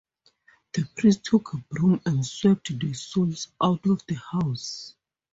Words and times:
The 0.73 0.83
priest 0.97 1.25
took 1.25 1.53
a 1.53 1.57
broom 1.69 2.01
and 2.07 2.25
swept 2.25 2.79
the 2.79 2.91
souls 2.91 3.49
out 3.61 3.85
of 3.85 4.03
the 4.07 4.15
house. 4.15 4.95